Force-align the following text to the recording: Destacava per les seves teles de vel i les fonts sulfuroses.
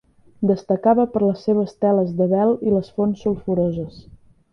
Destacava 0.51 1.03
per 1.15 1.19
les 1.25 1.43
seves 1.47 1.75
teles 1.85 2.09
de 2.21 2.27
vel 2.31 2.55
i 2.69 2.73
les 2.77 2.89
fonts 2.95 3.21
sulfuroses. 3.27 4.01